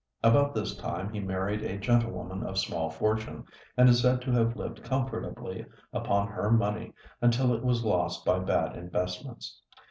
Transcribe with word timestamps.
About 0.23 0.55
this 0.55 0.75
time 0.75 1.13
he 1.13 1.19
married 1.19 1.61
a 1.61 1.77
gentlewoman 1.77 2.41
of 2.41 2.57
small 2.57 2.89
fortune, 2.89 3.45
and 3.77 3.87
is 3.87 4.01
said 4.01 4.19
to 4.23 4.31
have 4.31 4.55
lived 4.55 4.83
comfortably 4.83 5.63
upon 5.93 6.27
her 6.27 6.49
money 6.49 6.91
until 7.21 7.53
it 7.53 7.63
was 7.63 7.85
lost 7.85 8.25
by 8.25 8.39
bad 8.39 8.75
investments. 8.75 9.61